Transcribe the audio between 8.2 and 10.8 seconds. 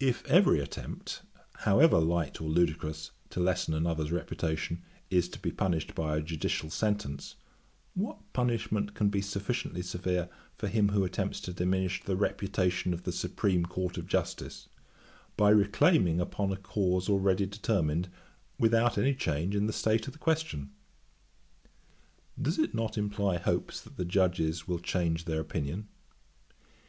punishment can be sufficiently severe for